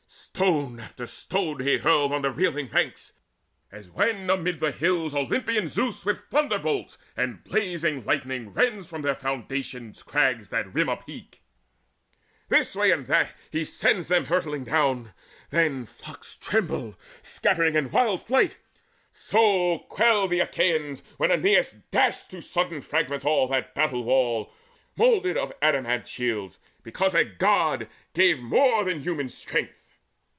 Stone 0.41 0.79
after 0.79 1.05
stone 1.05 1.59
he 1.59 1.77
hurled 1.77 2.11
on 2.11 2.23
the 2.23 2.31
reeling 2.31 2.67
ranks, 2.69 3.13
As 3.71 3.91
when 3.91 4.27
amid 4.27 4.59
the 4.59 4.71
hills 4.71 5.13
Olympian 5.13 5.67
Zeus 5.67 6.03
With 6.03 6.23
thunderbolts 6.31 6.97
and 7.15 7.43
blazing 7.43 8.03
lightnings 8.05 8.55
rends 8.55 8.87
From 8.87 9.03
their 9.03 9.13
foundations 9.13 10.01
crags 10.01 10.49
that 10.49 10.73
rim 10.73 10.89
a 10.89 10.97
peak, 10.97 11.43
And 12.49 12.57
this 12.59 12.75
way, 12.75 12.91
that 12.93 13.33
way, 13.53 13.63
sends 13.65 14.07
them 14.07 14.25
hurtling 14.25 14.63
down; 14.63 15.13
Then 15.51 15.81
the 15.81 15.87
flocks 15.91 16.37
tremble, 16.37 16.97
scattering 17.21 17.75
in 17.75 17.91
wild 17.91 18.25
flight; 18.25 18.57
So 19.11 19.79
quailed 19.89 20.31
the 20.31 20.39
Achaeans, 20.39 21.03
when 21.17 21.29
Aeneas 21.31 21.71
dashed 21.91 22.31
To 22.31 22.41
sudden 22.41 22.81
fragments 22.81 23.25
all 23.25 23.47
that 23.49 23.75
battle 23.75 24.05
wall 24.05 24.51
Moulded 24.95 25.37
of 25.37 25.53
adamant 25.61 26.07
shields, 26.07 26.57
because 26.81 27.13
a 27.13 27.25
God 27.25 27.87
Gave 28.15 28.39
more 28.41 28.85
than 28.85 29.01
human 29.01 29.29
strength. 29.29 29.77